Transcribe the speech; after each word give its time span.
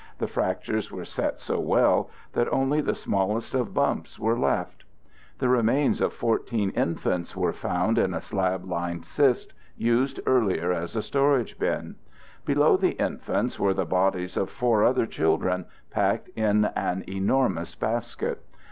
The 0.17 0.25
fractures 0.25 0.91
were 0.91 1.05
set 1.05 1.37
so 1.39 1.59
well 1.59 2.09
that 2.33 2.51
only 2.51 2.81
the 2.81 2.95
smallest 2.95 3.53
of 3.53 3.75
bumps 3.75 4.17
were 4.17 4.35
left. 4.35 4.83
The 5.37 5.47
remains 5.47 6.01
of 6.01 6.11
14 6.11 6.71
infants 6.71 7.35
were 7.35 7.53
found 7.53 7.99
in 7.99 8.15
a 8.15 8.19
slab 8.19 8.65
lined 8.65 9.05
cist 9.05 9.53
used 9.77 10.19
earlier 10.25 10.71
as 10.73 10.95
a 10.95 11.03
storage 11.03 11.59
bin. 11.59 11.97
Below 12.45 12.77
the 12.77 12.97
infants 12.99 13.59
were 13.59 13.75
the 13.75 13.85
bodies 13.85 14.37
of 14.37 14.49
four 14.49 14.83
other 14.83 15.05
children 15.05 15.65
packed 15.91 16.29
in 16.35 16.65
an 16.75 17.03
enormous 17.07 17.75
basket. 17.75 18.41